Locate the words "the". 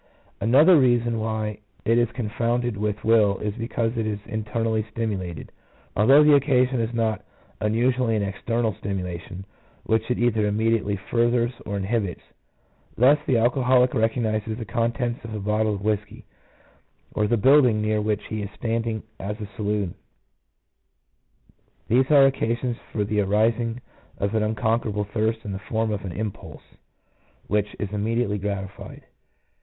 6.23-6.33, 13.27-13.37, 14.57-14.65, 17.27-17.37, 23.03-23.21, 25.51-25.59